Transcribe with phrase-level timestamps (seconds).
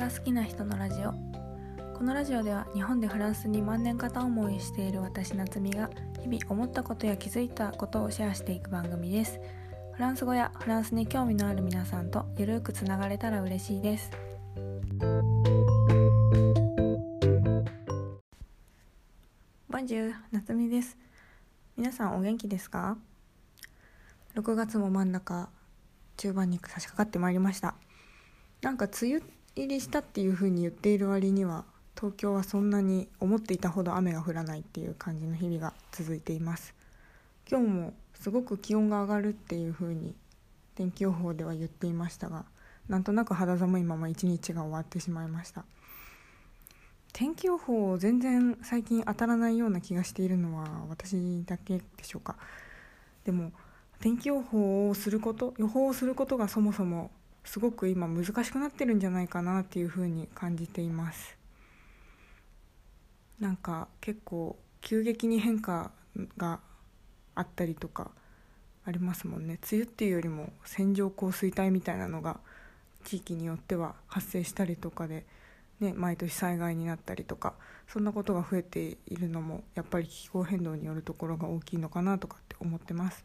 [0.00, 1.12] が好きな人のラジオ。
[1.94, 5.90] このラジオでは日本でフランスに万年片思いしている私夏美が
[6.22, 9.38] 日々思ったことや気づいたことをシェアしていく番組です。
[9.92, 14.10] フランス語やフランスに興味のある皆さんとゆるくつながれたら嬉しいです。
[19.68, 20.96] ボンジュー夏美です。
[21.76, 22.96] 皆さんお元気ですか
[24.34, 25.50] ？6月も真ん中
[26.16, 27.74] 中盤に差し掛かってまいりました。
[28.62, 31.64] なんか梅雨入りしたっていう風に言っている割には
[31.96, 36.74] 東京はそんなに思っていたほど雨が降らないっていう感じの日々が続いています。
[37.50, 40.14] 今日もすごく気温が上がるっていう風に
[40.74, 42.44] 天気予報では言っていましたが
[42.88, 45.64] なんとなく肌寒いまま一日が終わってしまいました。
[47.12, 52.36] 天気予報全然最近当たらないような気がしているのは私だけでしょうか。
[53.24, 53.52] でも
[54.00, 57.10] 天気予報をすること予報をすることがそもそも
[57.44, 61.36] すごく今難しくなってるんじゃないかなっていうふうに感じています
[63.40, 65.90] なんか結構急激に変化
[66.36, 66.60] が
[67.34, 68.10] あったりとか
[68.84, 72.40] ありますもんね梅雨っていうよりも線状降水帯みたいなのが
[73.04, 75.24] 地域によっては発生したりとかで、
[75.80, 77.54] ね、毎年災害になったりとか
[77.88, 83.24] そんなことが増えているのもやっぱり気候変動によるところが大きいのかなとかって思ってます。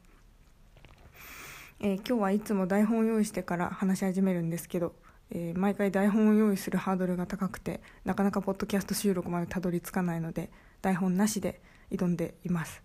[1.82, 4.96] えー、今日はいつも台本を用意してから話し始めるんですけど、
[5.32, 10.50] えー、毎回台本を用意するハードルが高くてなかなかポッドキャスト収録までたどり着かないので
[10.82, 12.82] 台本なしで挑んでいます。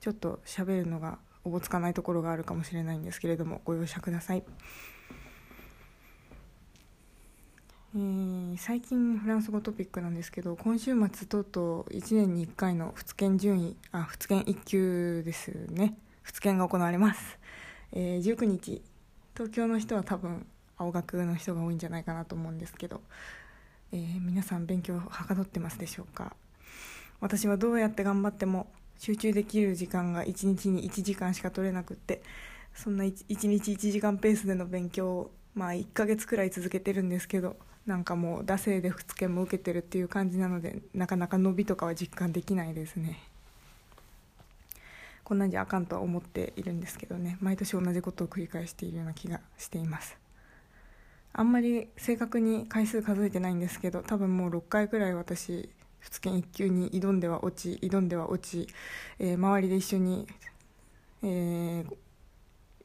[0.00, 4.44] ちょっと喋るのがおぼつかないところがあるかもしれないんですけれどもご容赦ください、
[7.94, 15.96] えー、最近フランス語トピックなんですけど今週末とうとう1年に1回の仏研順位あ仏研1級ですね。
[16.22, 17.37] 仏研が行われます。
[17.92, 18.82] えー、19日
[19.34, 23.00] 東京の人は多分青学の人が多いんじゃないかなと思うんですけど、
[23.92, 26.34] えー、皆さん勉強はかどってますでしょうか？
[27.20, 28.68] 私はどうやって頑張っても
[28.98, 32.22] 集中できる時間が1日に1時間しか取れなくって
[32.74, 37.56] そんな 1, 1日1時間ペースでの勉強をまあ1ヶ月くらい続けてるんですけど
[37.86, 43.18] なんかもう惰性で2日も受けてるっていう感じなのでなかなか伸びとかは実感できないですね。
[45.28, 47.36] こんなんじゃあかんとは思っているんですけどね。
[47.42, 50.16] 毎年同じことを繰り返しているような気がしています。
[51.34, 55.68] あんまり正確に回数数えてないんですけど多分もう6回くらい私
[56.00, 58.72] 仏研1級に挑んでは落ち挑んでは落ち、
[59.18, 60.26] えー、周りで一緒に、
[61.22, 61.94] えー、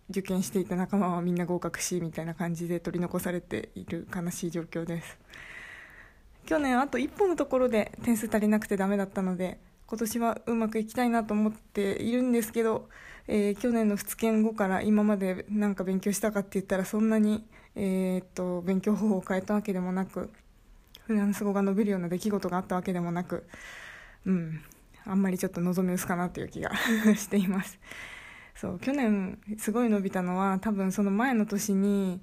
[0.09, 5.17] 受験していた仲間はみんな合格しみたいな感じで取り残されている悲しい状況です。
[6.45, 12.89] 去年あと一歩のところで点数足りなくてダメだったので今年はうまくいきたいなと思っているんですけど、
[13.27, 17.45] えー、去年の仏研後から今まで何か勉強したかって言ったらそんなに、
[17.75, 20.31] えー、っと勉強方法を変えたわけでもなく
[21.07, 23.45] フランス語が伸びるような出来事があったわけでもなく、
[24.25, 24.61] うん、
[25.05, 26.71] あんまりちょっと望み薄かなという気が
[27.15, 27.79] しています。
[28.55, 32.21] そう去年すごい伸びたのは多分その前の年に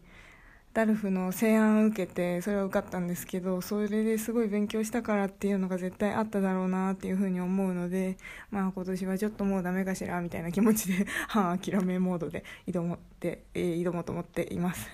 [0.72, 8.16] ダルフの西安を受けてそれは受かったんですけどそれですごい勉強したからっていうのが絶対あっただろうなっていうふうに思うので
[8.50, 14.88] まあ今年はちょっともうダメかしらみたいな気持ちで 半諦めモードで挑もって、えー、挑もうと思っています。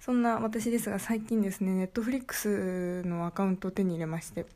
[0.00, 4.46] そんな私ですが最近ですねネットフリックスのアカウントを手に入れまして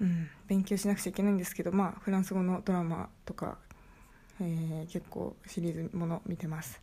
[0.00, 3.58] うん、勉強しなくちゃいけないんですけど、まあ、フランス語のドラマとか
[4.40, 6.80] えー、結構シリーズもの見てます。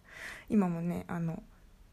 [0.49, 1.41] 今もねあの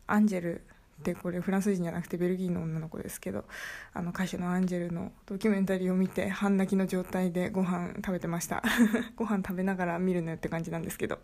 [0.06, 0.60] アンジェル
[1.00, 3.44] ってこれフランス人じゃなくてベルギーの女の子ですけど
[3.92, 8.62] あの歌手のアンジェルのドキュメンタリーを見て半泣きの状態でご飯食べてました。
[9.16, 11.18] ご飯食べながら見るのよって感じなんですけど。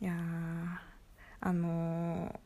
[0.00, 0.14] いや
[1.40, 2.40] あの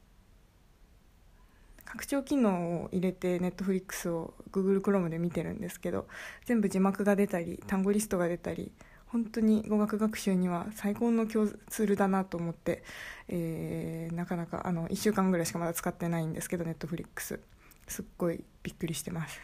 [1.78, 6.06] ー、拡張機能を入れてネットフリックスを Google Chrome で見てるんですけど
[6.44, 8.72] 全部字幕が出たり単語リストが出たり
[9.06, 12.82] 本当に語学学習には最高のツールだなと思って、
[13.28, 17.40] えー、なかなかあの1週間ぐらいしかまだ使ってないんですけどネットフリックス。
[17.88, 19.40] すっごいびっくりしてます。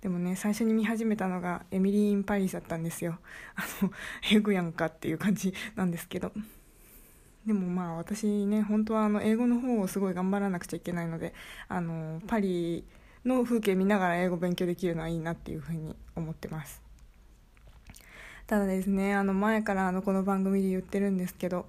[0.00, 3.18] でもね最初に見始めたのがエミリー・イン・パリスだったんですよ。
[3.56, 3.90] あの
[4.30, 6.32] 英語やんかっていう感じなんですけど。
[7.46, 11.32] でもまあ私ね本当はあの英語の方をすごい頑張らなくちゃいけないので
[11.68, 12.84] あのパリ
[13.24, 16.87] の風景見ながら英語勉強できるのはいいなっていうふうに思ってます。
[18.48, 21.66] ただですねあの前からあのこの番組で言ってるんですけど、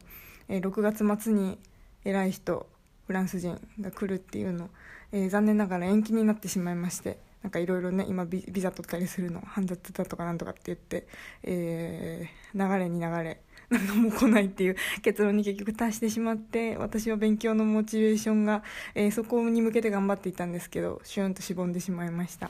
[0.48, 1.60] えー、6月末に
[2.06, 2.66] 偉い人
[3.06, 4.70] フランス人が来るっていうの、
[5.12, 11.06] えー、残念ながら延期になってしまいましてなんかいろいろね今ビザ取ったりするの煩雑だとかなんとかって言って、
[11.44, 18.64] えー、流れに流れなんかも来ないっていう結論に結局達してしまって私は勉強のモチベーションが、
[18.96, 22.50] えー、そこに向けて頑張っていたんですけどシュンとしぼんでしまいました。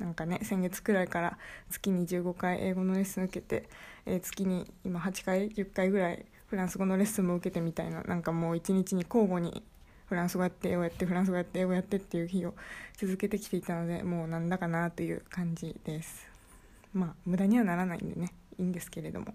[0.00, 1.38] なんかね先月くらいから
[1.70, 3.68] 月に15回英語のレッスン受けて、
[4.06, 9.62] えー、月に今8回10回ぐらいフランス語のレッスンも受けてみたいななんかもう一日に交互に
[10.08, 12.54] フランス語やって英語やってフランス語やって英語やってっていう日を
[12.96, 16.26] 続けてきていたのでもうなんだかなという感じです。
[16.92, 19.34] まあ無駄にはならないんでねいいんですけれども。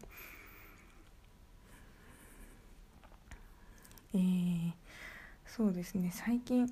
[4.14, 4.72] えー、
[5.46, 6.70] そうですね最近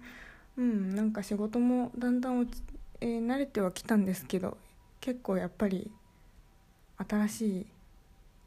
[0.58, 2.62] うんなんか仕事もだんだん落ち
[3.04, 4.58] えー、慣れてはきたんですけど
[5.02, 5.92] 結構やっぱり
[6.98, 7.66] 新し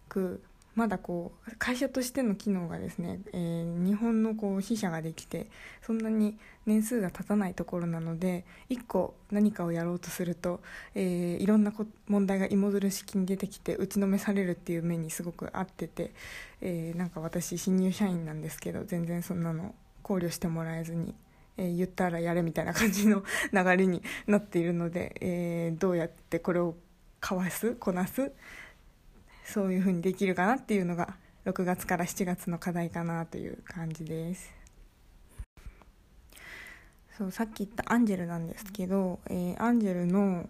[0.08, 0.42] く
[0.74, 5.48] まだこう会社としての機能がですね、えー、日本のこう支社ができて
[5.82, 10.60] そんなに年数が経たないところなので1個何かをやろうとすると、
[10.94, 11.72] えー、いろんな
[12.08, 16.12] 問題が芋づる式に出てきて打ちのめされるっていう目にすごく合ってて、
[16.62, 21.14] えー、なんか私新入社員なんですけど全然そんなの考慮してもらえずに。
[21.56, 23.22] えー、言ったらやれみたいな感じの
[23.52, 26.76] 流れになっているので、えー、どうやってこれを
[27.20, 28.32] かわすこなす
[29.44, 34.52] そういうふうにできるかなっていうのが6月から7月の課題かなという感じです。
[37.16, 40.48] そうさっき言ったアンジェルなんですけど、えー、アンジェルの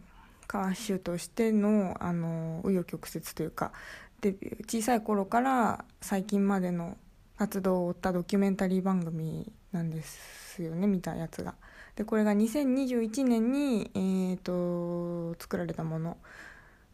[0.48, 3.72] 歌手としてのあの紆余曲折というか
[4.20, 6.96] デビュー小さい頃から最近までの
[7.38, 10.45] 活動を追ったドキュメンタリー番組なんです。
[10.62, 11.54] ですよね見たやつが。
[11.96, 16.16] でこれが2021年に、えーと作られたもの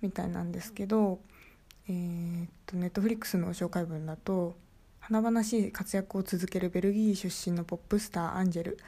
[0.00, 1.20] みたいなんですけど
[1.88, 4.56] えー、っとネットフリックスの紹介文だと
[5.00, 8.78] 華々しい活躍を続けるベルギー出身のポップスターアンジェル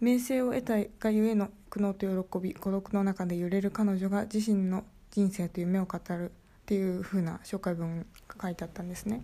[0.00, 6.34] 名声を得たがゆえの苦悩と喜び孤独の中で揺れる彼女が自身の人生と夢を語るっ
[6.66, 9.22] ていう風な紹介文が書いてあったんですね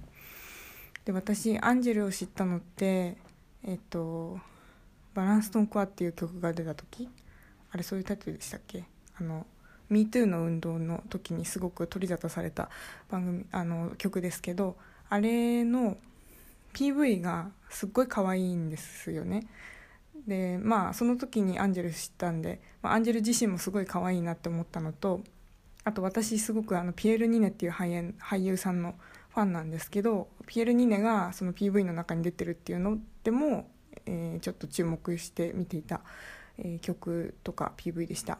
[1.04, 3.16] で私アンジェルを知ったのって
[3.64, 4.38] えっと
[5.14, 7.08] 「バランストンコア」っていう曲が出た時
[7.70, 8.84] あれそういうタイトルでしたっけ？
[9.20, 9.46] あの
[9.90, 12.68] MeToo の運動の時にすごく取り沙汰された
[13.10, 14.76] 番組あの曲ですけど
[15.08, 15.96] あれの
[16.74, 19.46] PV がすっごい可愛いんですよね。
[20.26, 25.22] でまあその時にアンジェル知ったんで、まあ、アンジェル自身もすごい可愛いなって思ったのと
[25.84, 28.94] あと私すごくあのピエール・ニネっていう俳優俳優さんの
[29.30, 33.70] ファンなんですけどピエール・ニネがその PV の中に出てるっていうのでも、
[34.06, 36.00] えー、ちょっと注目して見ていた、
[36.58, 38.38] えー、曲とか PV でした。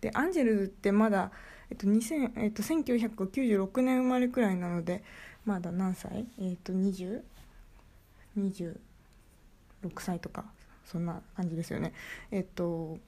[0.00, 1.30] でアンジェルズってまだ、
[1.70, 5.02] えっと2000えっと、1996年生まれくらいなので
[5.44, 6.26] まだ何歳？
[6.38, 7.22] えっと20
[8.38, 8.76] 26
[9.98, 10.44] 歳とか
[10.84, 11.92] そんな感じですよね。
[12.30, 12.98] えっと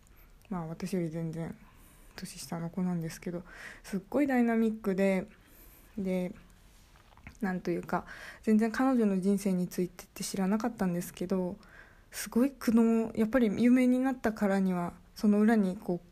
[0.50, 1.54] まあ私より全然
[2.16, 3.42] 年下の子なんですけど
[3.84, 5.26] すっごいダイナミックで
[5.96, 6.32] で
[7.40, 8.04] なんというか
[8.42, 11.56] 全然彼女の人生についてって知らなかったんですけど
[12.10, 16.08] すごい苦悩やっぱり有名になったからにはその裏にこう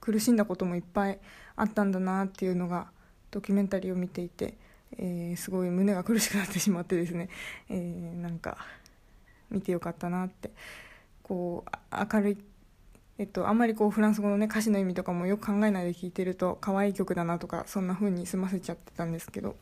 [0.00, 1.18] 苦しんだこともいっぱい
[1.56, 2.88] あったんだなっていうのが
[3.30, 4.54] ドキュメンタリーを見ていて、
[4.98, 7.28] えー、すごい胸が苦しくなってしまってですね、
[7.70, 8.58] えー、なんか
[9.50, 10.50] 見てよかったなって
[11.22, 12.38] こう明るい
[13.16, 19.56] えっと、あんまりこうフランス語の、ね、歌詞の意味とかもよく考えないで聴いてると可愛い曲だなとかそんな風に済ませちゃってたんですけど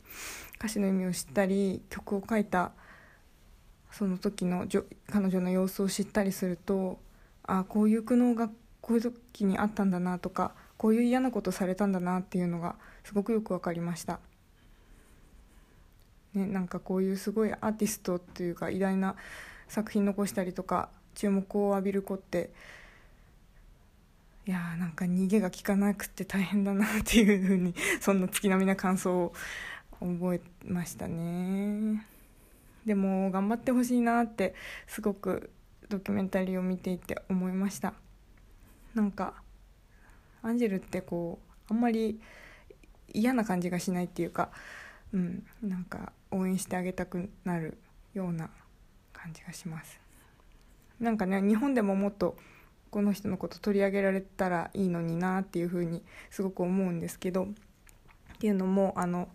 [0.56, 2.72] 歌詞の意味を知ったり曲を書いた
[3.90, 4.66] その時の
[5.10, 6.98] 彼女の様子を知ったりすると
[7.42, 8.48] あこういう苦悩が
[8.80, 14.18] こういう時にあったんだなとかこういう嫌なことされたんだなっていうのがすごくよく分かりました。
[16.34, 19.16] ね、なんかこういうすごいアーティストっていうか偉大な
[19.68, 22.50] 作品残したりとか注目を浴びる子って
[24.44, 29.32] いやーなんか逃げが効かなくて大変だなっていうふうに そんな月並みな感想を
[30.00, 32.04] 覚えましたね。
[32.84, 34.56] でも頑張ってほしいなって
[34.88, 35.52] すごく
[35.88, 37.94] ドキュメンタリーを見ていて思いました。
[38.94, 39.40] なんか
[40.42, 42.20] アンジェルってこうあんまり
[43.12, 44.50] 嫌な感じがしないっていうか、
[45.12, 47.78] うん、なんか応援してあげたくなる
[48.12, 48.50] ような
[49.12, 50.00] 感じがします。
[50.98, 52.36] なんかね日本でももっと
[52.92, 57.46] この人のこと取り上げられたらいいのになっていうふうにすごく思うんですけどっ
[58.38, 59.30] ていうのもあの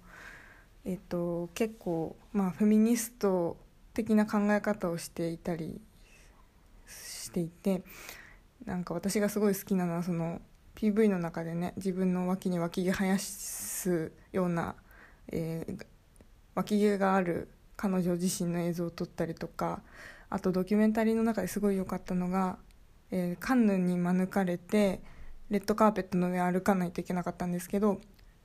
[0.86, 3.58] えっと結構まあフェミニスト
[3.96, 5.82] 的な考え方をしていたり
[6.86, 7.82] していて
[8.64, 10.40] なんか私がすごい好きなのはその
[10.76, 14.76] PV の中でね自分の脇に脇毛生やすような、
[15.32, 15.86] えー、
[16.54, 19.82] 脇毛がある彼女自身の映像を撮ったりとか
[20.30, 22.58] あとドキュメンタリーの中ですごい良かったのが、
[23.12, 25.02] えー、カンヌに免れて
[25.50, 28.02] レッドカーペットの上歩かないといけなかったんですけど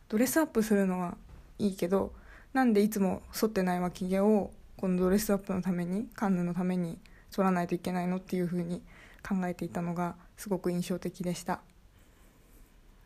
[0.09, 1.17] ドレスアップするのは
[1.59, 2.13] いいけど
[2.53, 6.99] なんでいつも剃ってない脇毛をこのドレスアップのためにカンヌのために
[7.31, 8.83] 剃らないといけないのっていう風に
[9.27, 11.61] 考えていたのがすごく印象的でした。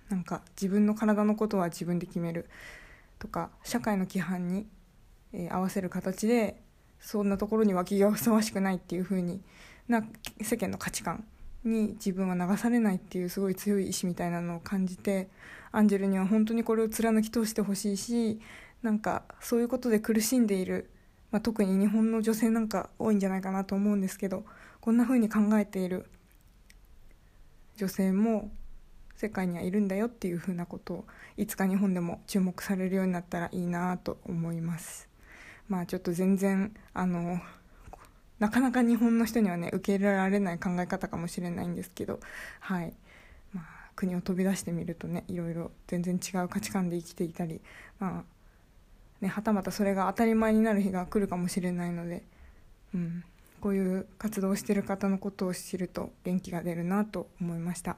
[0.08, 2.48] なんか自分の体のことは自分で決める
[3.18, 4.66] とか社会の規範に、
[5.32, 6.62] えー、合わせる形で
[7.00, 9.42] そんなところに脇毛はふさわしくないっていう風に
[9.88, 10.04] な
[10.40, 11.24] 世間の価値観
[11.68, 15.28] に自分は流されないっていうすごい強い意志みたいなのを感じて
[15.72, 18.40] アンジェルには本当にこれを貫き通してほしいし
[18.82, 20.90] なんかそういうことで苦しんでいる、
[21.30, 24.44] まあ、特に日本の女性なんか多いんじゃないかなと思うんですけど
[24.80, 26.06] こんな風に考えている
[27.76, 28.50] 女性も
[29.16, 31.04] 世界にはいるんだよっていう風なことを
[31.36, 35.08] いつか日本でも注目されるようになったらいいなと思います。
[35.68, 37.40] まあちょっと全然あの
[38.38, 42.20] なかなか日本の人にはね受け入れられない考え方かもしれないんですけど
[42.60, 42.92] はい、
[43.52, 43.64] まあ、
[43.96, 47.60] 国を飛び出してみるとねいろいろ全然違う価値観で生きていたり
[47.98, 48.24] まあ
[49.20, 52.22] ねはたまたそれが当たり前になる日が来るかもしれないので
[52.94, 53.24] うん。
[53.60, 57.96] こういう活動をしてる方のことを知ると元気が出るなと思いました。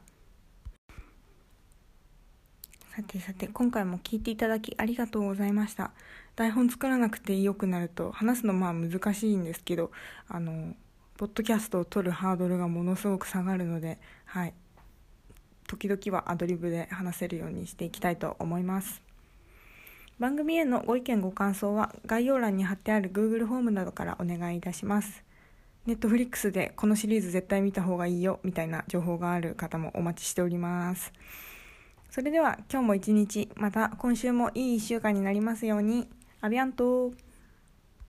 [2.95, 5.93] さてさて今回も聞いていただきありがとうございました。
[6.39, 9.91] 台本作らなくて良くなると話すのまあ難しいんですけど
[10.29, 10.77] あの
[11.17, 14.55] ポッドキャストを撮るハードルがものすごく下がるのではい。
[15.67, 19.03] 時々はアドリブで話せるようにしていきたいと思います。
[20.21, 25.25] 番組へのご意見ご感想は概要欄に貼ってある Google フォームなどからお願いいたします。
[25.87, 31.13] ネットフリックスでこのシリーズ絶対見た方がいいよみたいな情報がある方もお待ちしております。
[32.11, 36.09] それでは今日も一日また今週もいい1週間になりますように。
[36.41, 37.13] アビアント